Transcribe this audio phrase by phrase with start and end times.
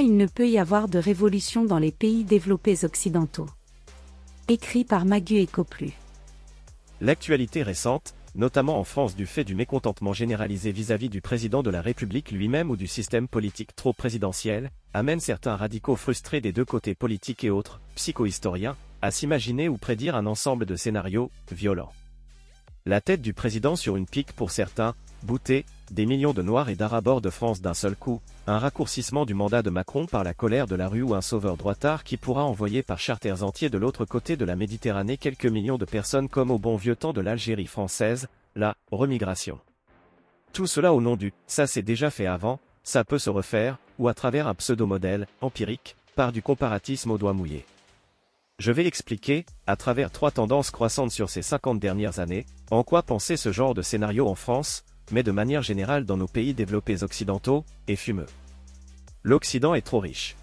[0.00, 3.48] il ne peut y avoir de révolution dans les pays développés occidentaux.
[4.48, 5.92] Écrit par Magu et Coplu.
[7.00, 11.82] L'actualité récente, notamment en France du fait du mécontentement généralisé vis-à-vis du président de la
[11.82, 16.94] République lui-même ou du système politique trop présidentiel, amène certains radicaux frustrés des deux côtés
[16.94, 21.92] politiques et autres, psychohistoriens, à s'imaginer ou prédire un ensemble de scénarios violents.
[22.86, 26.74] La tête du président sur une pique pour certains, bouté, des millions de Noirs et
[26.74, 30.66] d'Arabors de France d'un seul coup, un raccourcissement du mandat de Macron par la colère
[30.66, 34.06] de la rue ou un sauveur droitard qui pourra envoyer par charters entiers de l'autre
[34.06, 37.66] côté de la Méditerranée quelques millions de personnes comme au bon vieux temps de l'Algérie
[37.66, 39.58] française, la remigration.
[40.54, 44.08] Tout cela au nom du «ça s'est déjà fait avant, ça peut se refaire» ou
[44.08, 47.66] à travers un pseudo-modèle empirique, par du comparatisme au doigt mouillé.
[48.58, 53.02] Je vais expliquer, à travers trois tendances croissantes sur ces 50 dernières années, en quoi
[53.02, 57.02] penser ce genre de scénario en France, mais de manière générale dans nos pays développés
[57.04, 58.26] occidentaux, et fumeux.
[59.22, 60.34] L'Occident est trop riche.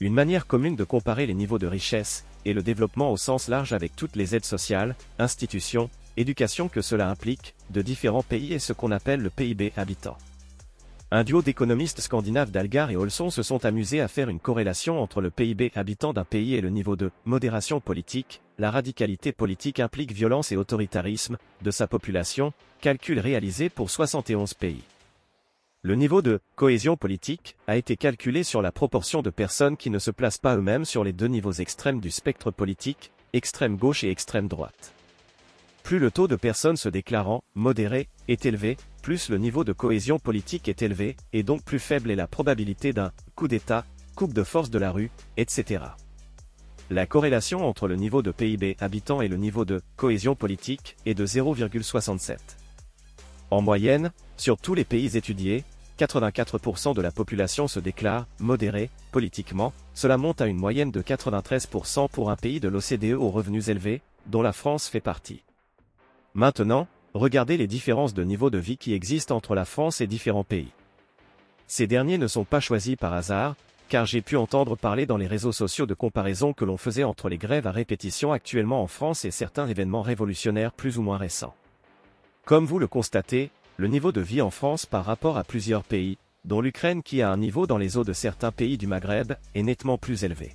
[0.00, 3.72] Une manière commune de comparer les niveaux de richesse, et le développement au sens large
[3.72, 8.72] avec toutes les aides sociales, institutions, éducation que cela implique, de différents pays est ce
[8.72, 10.18] qu'on appelle le PIB habitant.
[11.16, 15.20] Un duo d'économistes scandinaves d'Algar et Olson se sont amusés à faire une corrélation entre
[15.20, 20.10] le PIB habitant d'un pays et le niveau de modération politique, la radicalité politique implique
[20.10, 24.82] violence et autoritarisme, de sa population, calcul réalisé pour 71 pays.
[25.82, 30.00] Le niveau de cohésion politique a été calculé sur la proportion de personnes qui ne
[30.00, 34.10] se placent pas eux-mêmes sur les deux niveaux extrêmes du spectre politique, extrême gauche et
[34.10, 34.92] extrême droite.
[35.84, 40.18] Plus le taux de personnes se déclarant modérées est élevé, plus le niveau de cohésion
[40.18, 43.84] politique est élevé, et donc plus faible est la probabilité d'un coup d'État,
[44.16, 45.84] coupe de force de la rue, etc.
[46.88, 51.12] La corrélation entre le niveau de PIB habitant et le niveau de cohésion politique est
[51.12, 52.38] de 0,67.
[53.50, 55.64] En moyenne, sur tous les pays étudiés,
[55.98, 62.08] 84% de la population se déclare modérée politiquement, cela monte à une moyenne de 93%
[62.08, 65.42] pour un pays de l'OCDE aux revenus élevés, dont la France fait partie.
[66.32, 70.44] Maintenant, regardez les différences de niveau de vie qui existent entre la France et différents
[70.44, 70.72] pays.
[71.66, 73.54] Ces derniers ne sont pas choisis par hasard,
[73.88, 77.28] car j'ai pu entendre parler dans les réseaux sociaux de comparaison que l'on faisait entre
[77.28, 81.54] les grèves à répétition actuellement en France et certains événements révolutionnaires plus ou moins récents.
[82.44, 86.18] Comme vous le constatez, le niveau de vie en France par rapport à plusieurs pays,
[86.44, 89.62] dont l'Ukraine qui a un niveau dans les eaux de certains pays du Maghreb, est
[89.62, 90.54] nettement plus élevé.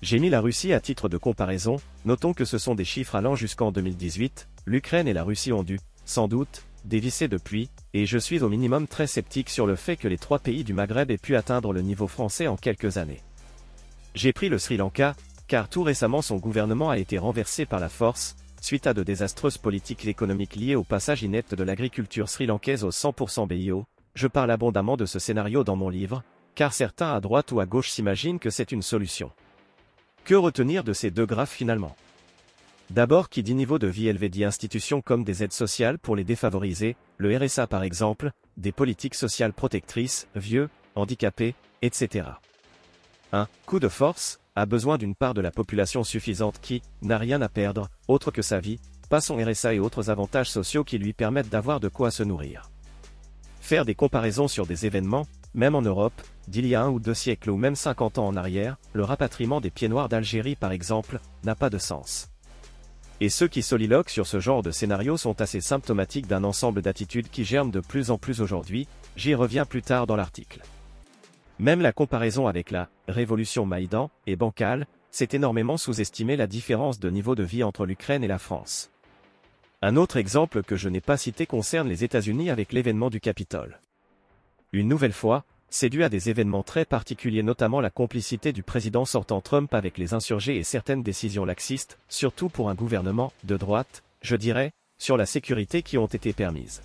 [0.00, 3.34] J'ai mis la Russie à titre de comparaison, notons que ce sont des chiffres allant
[3.34, 8.44] jusqu'en 2018, l'Ukraine et la Russie ont dû, sans doute, dévisser depuis, et je suis
[8.44, 11.34] au minimum très sceptique sur le fait que les trois pays du Maghreb aient pu
[11.34, 13.20] atteindre le niveau français en quelques années.
[14.14, 15.16] J'ai pris le Sri Lanka,
[15.48, 19.58] car tout récemment son gouvernement a été renversé par la force, suite à de désastreuses
[19.58, 24.96] politiques économiques liées au passage inepte de l'agriculture sri-lankaise au 100% BIO, je parle abondamment
[24.96, 26.22] de ce scénario dans mon livre,
[26.54, 29.32] car certains à droite ou à gauche s'imaginent que c'est une solution.
[30.28, 31.96] Que retenir de ces deux graphes finalement?
[32.90, 36.22] D'abord qui dit niveau de vie élevé dit institutions comme des aides sociales pour les
[36.22, 42.28] défavorisés, le RSA par exemple, des politiques sociales protectrices, vieux, handicapés, etc.
[43.32, 47.40] Un coup de force a besoin d'une part de la population suffisante qui n'a rien
[47.40, 51.14] à perdre, autre que sa vie, pas son RSA et autres avantages sociaux qui lui
[51.14, 52.70] permettent d'avoir de quoi se nourrir.
[53.62, 57.14] Faire des comparaisons sur des événements, même en Europe, d'il y a un ou deux
[57.14, 61.20] siècles ou même 50 ans en arrière, le rapatriement des pieds noirs d'Algérie par exemple,
[61.44, 62.30] n'a pas de sens.
[63.20, 67.30] Et ceux qui soliloquent sur ce genre de scénario sont assez symptomatiques d'un ensemble d'attitudes
[67.30, 70.62] qui germent de plus en plus aujourd'hui, j'y reviens plus tard dans l'article.
[71.58, 77.10] Même la comparaison avec la révolution Maïdan est bancale, c'est énormément sous-estimer la différence de
[77.10, 78.90] niveau de vie entre l'Ukraine et la France.
[79.82, 83.80] Un autre exemple que je n'ai pas cité concerne les États-Unis avec l'événement du Capitole.
[84.74, 89.06] Une nouvelle fois, c'est dû à des événements très particuliers notamment la complicité du président
[89.06, 94.02] sortant Trump avec les insurgés et certaines décisions laxistes, surtout pour un gouvernement de droite,
[94.20, 96.82] je dirais, sur la sécurité qui ont été permises.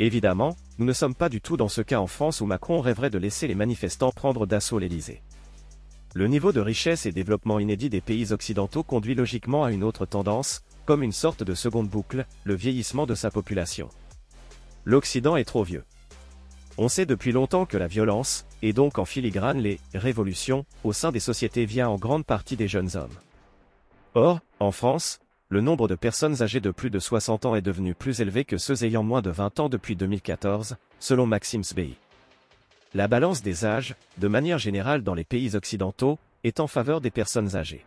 [0.00, 3.10] Évidemment, nous ne sommes pas du tout dans ce cas en France où Macron rêverait
[3.10, 5.22] de laisser les manifestants prendre d'assaut l'Élysée.
[6.14, 10.06] Le niveau de richesse et développement inédit des pays occidentaux conduit logiquement à une autre
[10.06, 13.90] tendance, comme une sorte de seconde boucle, le vieillissement de sa population.
[14.84, 15.84] L'Occident est trop vieux.
[16.78, 21.12] On sait depuis longtemps que la violence, et donc en filigrane les révolutions, au sein
[21.12, 23.18] des sociétés vient en grande partie des jeunes hommes.
[24.14, 27.94] Or, en France, le nombre de personnes âgées de plus de 60 ans est devenu
[27.94, 31.90] plus élevé que ceux ayant moins de 20 ans depuis 2014, selon Maxime Sbey.
[32.94, 37.10] La balance des âges, de manière générale dans les pays occidentaux, est en faveur des
[37.10, 37.84] personnes âgées.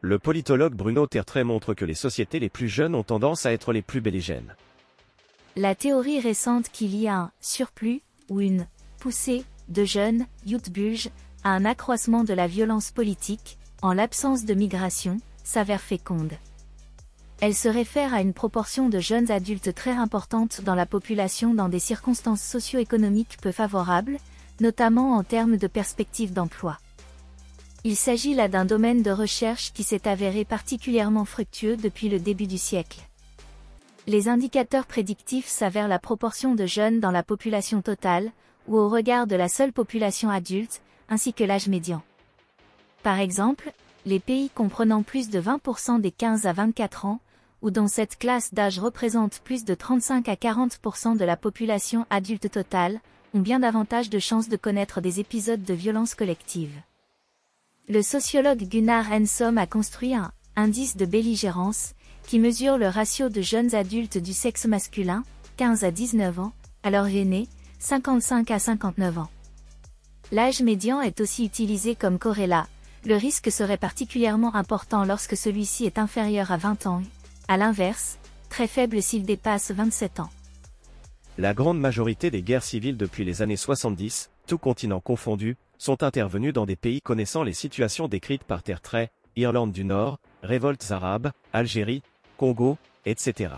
[0.00, 3.72] Le politologue Bruno Tertrais montre que les sociétés les plus jeunes ont tendance à être
[3.72, 4.56] les plus belligènes.
[5.54, 8.00] La théorie récente qu'il y a un surplus
[8.30, 8.66] ou une
[8.98, 11.10] poussée de jeunes, Youth Bulge,
[11.44, 16.32] à un accroissement de la violence politique, en l'absence de migration, s'avère féconde.
[17.42, 21.68] Elle se réfère à une proportion de jeunes adultes très importante dans la population dans
[21.68, 24.16] des circonstances socio-économiques peu favorables,
[24.60, 26.78] notamment en termes de perspectives d'emploi.
[27.84, 32.46] Il s'agit là d'un domaine de recherche qui s'est avéré particulièrement fructueux depuis le début
[32.46, 33.00] du siècle.
[34.08, 38.32] Les indicateurs prédictifs s'avèrent la proportion de jeunes dans la population totale,
[38.66, 42.02] ou au regard de la seule population adulte, ainsi que l'âge médian.
[43.04, 43.72] Par exemple,
[44.04, 47.20] les pays comprenant plus de 20% des 15 à 24 ans,
[47.62, 52.50] ou dont cette classe d'âge représente plus de 35 à 40% de la population adulte
[52.50, 53.00] totale,
[53.34, 56.74] ont bien davantage de chances de connaître des épisodes de violence collective.
[57.88, 61.94] Le sociologue Gunnar Hensom a construit un indice de belligérance
[62.32, 65.22] qui mesure le ratio de jeunes adultes du sexe masculin,
[65.58, 67.46] 15 à 19 ans, à leur aînés,
[67.78, 69.28] 55 à 59 ans.
[70.30, 72.66] L'âge médian est aussi utilisé comme corrélat.
[73.04, 77.02] Le risque serait particulièrement important lorsque celui-ci est inférieur à 20 ans,
[77.48, 78.16] à l'inverse,
[78.48, 80.30] très faible s'il dépasse 27 ans.
[81.36, 86.54] La grande majorité des guerres civiles depuis les années 70, tout continent confondu, sont intervenus
[86.54, 92.02] dans des pays connaissant les situations décrites par Tertrais, Irlande du Nord, révoltes arabes, Algérie,
[92.42, 93.54] Congo, etc.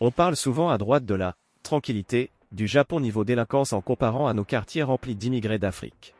[0.00, 4.32] On parle souvent à droite de la tranquillité du Japon niveau délinquance en comparant à
[4.32, 6.14] nos quartiers remplis d'immigrés d'Afrique.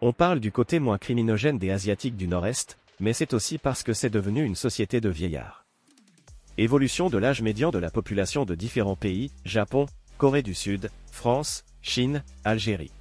[0.00, 3.92] On parle du côté moins criminogène des Asiatiques du Nord-Est, mais c'est aussi parce que
[3.92, 5.66] c'est devenu une société de vieillards.
[6.56, 9.84] Évolution de l'âge médian de la population de différents pays, Japon,
[10.16, 12.92] Corée du Sud, France, Chine, Algérie.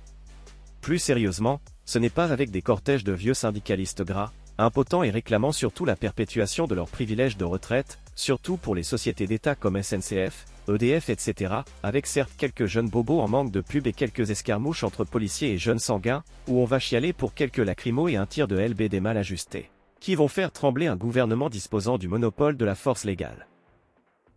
[0.82, 5.52] Plus sérieusement, ce n'est pas avec des cortèges de vieux syndicalistes gras, impotents et réclamant
[5.52, 10.46] surtout la perpétuation de leurs privilèges de retraite, surtout pour les sociétés d'État comme SNCF,
[10.68, 15.06] EDF etc., avec certes quelques jeunes bobos en manque de pub et quelques escarmouches entre
[15.06, 18.58] policiers et jeunes sanguins, où on va chialer pour quelques lacrymos et un tir de
[18.58, 19.70] LBD mal ajusté,
[20.00, 23.48] qui vont faire trembler un gouvernement disposant du monopole de la force légale.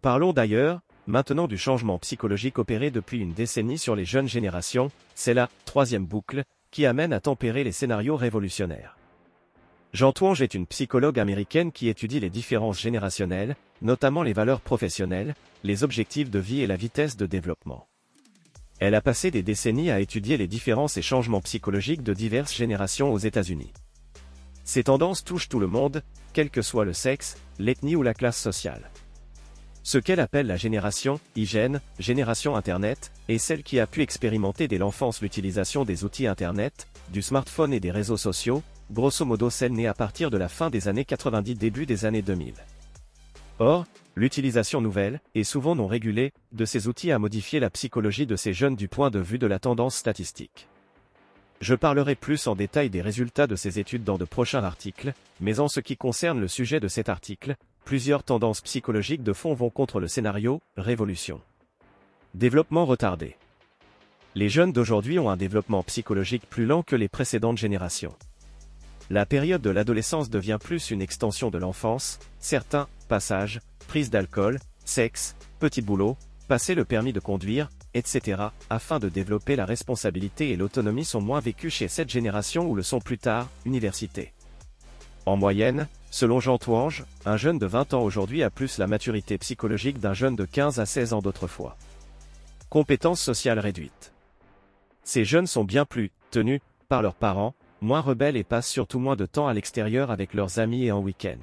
[0.01, 5.35] Parlons d'ailleurs, maintenant du changement psychologique opéré depuis une décennie sur les jeunes générations, c'est
[5.35, 8.97] la troisième boucle, qui amène à tempérer les scénarios révolutionnaires.
[9.93, 15.35] Jean Twange est une psychologue américaine qui étudie les différences générationnelles, notamment les valeurs professionnelles,
[15.65, 17.87] les objectifs de vie et la vitesse de développement.
[18.81, 23.13] Elle a passé des décennies à étudier les différences et changements psychologiques de diverses générations
[23.13, 23.73] aux États-Unis.
[24.65, 26.03] Ces tendances touchent tout le monde,
[26.33, 28.91] quel que soit le sexe, l'ethnie ou la classe sociale.
[29.85, 34.79] Ce qu'elle appelle la génération hygiène, génération Internet, est celle qui a pu expérimenter dès
[34.79, 38.63] l'enfance l'utilisation des outils Internet, du smartphone et des réseaux sociaux,
[38.93, 42.23] grosso modo celle née à partir de la fin des années 90 début des années
[42.23, 42.55] 2000.
[43.59, 43.85] Or,
[44.15, 48.53] l'utilisation nouvelle, et souvent non régulée, de ces outils a modifié la psychologie de ces
[48.53, 50.69] jeunes du point de vue de la tendance statistique.
[51.61, 55.61] Je parlerai plus en détail des résultats de ces études dans de prochains articles, mais
[55.61, 59.71] en ce qui concerne le sujet de cet article, Plusieurs tendances psychologiques de fond vont
[59.71, 61.41] contre le scénario révolution.
[62.35, 63.37] Développement retardé.
[64.35, 68.15] Les jeunes d'aujourd'hui ont un développement psychologique plus lent que les précédentes générations.
[69.11, 75.37] La période de l'adolescence devient plus une extension de l'enfance, certains passages, prise d'alcool, sexe,
[75.59, 76.17] petit boulot,
[76.49, 81.41] passer le permis de conduire, etc., afin de développer la responsabilité et l'autonomie sont moins
[81.41, 84.33] vécus chez cette génération ou le sont plus tard, université.
[85.25, 89.39] En moyenne, selon Jean Touange, un jeune de 20 ans aujourd'hui a plus la maturité
[89.39, 91.77] psychologique d'un jeune de 15 à 16 ans d'autrefois.
[92.71, 94.13] Compétences sociales réduites.
[95.05, 99.17] Ces jeunes sont bien plus tenus par leurs parents, moins rebelles et passent surtout moins
[99.17, 101.39] de temps à l'extérieur avec leurs amis et en week-end.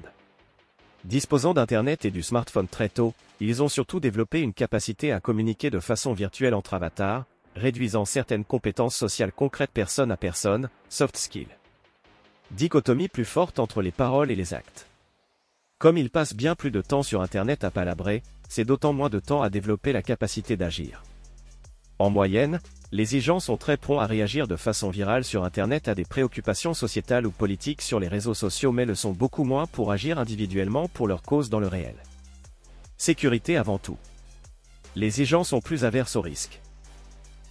[1.04, 5.70] Disposant d'Internet et du smartphone très tôt, ils ont surtout développé une capacité à communiquer
[5.70, 7.24] de façon virtuelle entre avatars,
[7.56, 11.59] réduisant certaines compétences sociales concrètes personne à personne, soft skills.
[12.52, 14.88] Dichotomie plus forte entre les paroles et les actes.
[15.78, 19.20] Comme ils passent bien plus de temps sur Internet à palabrer, c'est d'autant moins de
[19.20, 21.04] temps à développer la capacité d'agir.
[22.00, 22.60] En moyenne,
[22.92, 26.74] les gens sont très prompts à réagir de façon virale sur Internet à des préoccupations
[26.74, 30.88] sociétales ou politiques sur les réseaux sociaux mais le sont beaucoup moins pour agir individuellement
[30.88, 31.94] pour leur cause dans le réel.
[32.96, 33.96] Sécurité avant tout.
[34.96, 36.60] Les gens sont plus averses au risque.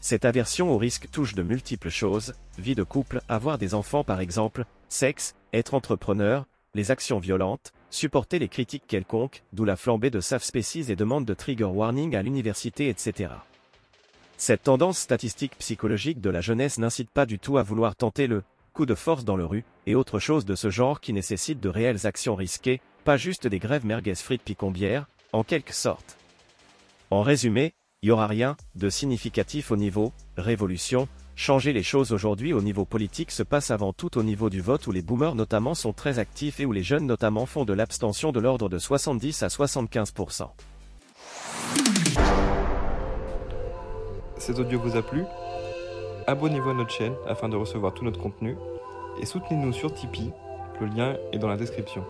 [0.02, 4.20] Cette aversion au risque touche de multiples choses, vie de couple, avoir des enfants par
[4.20, 10.20] exemple, sexe, être entrepreneur, les actions violentes, supporter les critiques quelconques, d'où la flambée de
[10.20, 13.32] safe species et demande de trigger warning à l'université etc.
[14.38, 18.44] Cette tendance statistique psychologique de la jeunesse n'incite pas du tout à vouloir tenter le
[18.74, 21.70] coup de force dans le rue, et autre chose de ce genre qui nécessite de
[21.70, 26.18] réelles actions risquées, pas juste des grèves merguez frites picombières, en quelque sorte.
[27.12, 31.10] En résumé, il y aura rien de significatif au niveau révolution
[31.42, 34.86] Changer les choses aujourd'hui au niveau politique se passe avant tout au niveau du vote
[34.88, 38.34] où les boomers notamment sont très actifs et où les jeunes notamment font de l'abstention
[38.34, 40.50] de l'ordre de 70 à 75%.
[44.38, 45.24] Cet audio vous a plu?
[46.28, 48.58] Abonnez-vous à notre chaîne afin de recevoir tout notre contenu
[49.22, 50.34] et soutenez-nous sur Tipeee,
[50.82, 52.04] le lien est dans la description.